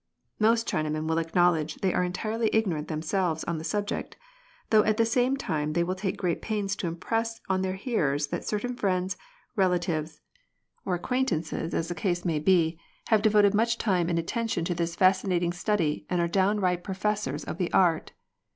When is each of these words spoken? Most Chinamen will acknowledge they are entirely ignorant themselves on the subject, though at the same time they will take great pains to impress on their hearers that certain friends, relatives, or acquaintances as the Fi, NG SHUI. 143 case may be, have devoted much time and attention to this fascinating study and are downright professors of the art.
Most 0.39 0.67
Chinamen 0.67 1.07
will 1.07 1.19
acknowledge 1.19 1.75
they 1.75 1.93
are 1.93 2.03
entirely 2.03 2.49
ignorant 2.53 2.87
themselves 2.87 3.43
on 3.43 3.59
the 3.59 3.63
subject, 3.63 4.17
though 4.71 4.83
at 4.83 4.97
the 4.97 5.05
same 5.05 5.37
time 5.37 5.73
they 5.73 5.83
will 5.83 5.93
take 5.93 6.17
great 6.17 6.41
pains 6.41 6.75
to 6.77 6.87
impress 6.87 7.39
on 7.49 7.61
their 7.61 7.75
hearers 7.75 8.25
that 8.29 8.43
certain 8.43 8.75
friends, 8.75 9.15
relatives, 9.55 10.19
or 10.85 10.95
acquaintances 10.95 11.75
as 11.75 11.87
the 11.87 11.93
Fi, 11.93 12.09
NG 12.13 12.15
SHUI. 12.15 12.21
143 12.23 12.23
case 12.23 12.25
may 12.25 12.39
be, 12.39 12.79
have 13.09 13.21
devoted 13.21 13.53
much 13.53 13.77
time 13.77 14.09
and 14.09 14.17
attention 14.17 14.65
to 14.65 14.73
this 14.73 14.95
fascinating 14.95 15.53
study 15.53 16.07
and 16.09 16.19
are 16.19 16.27
downright 16.27 16.83
professors 16.83 17.43
of 17.43 17.59
the 17.59 17.71
art. 17.71 18.13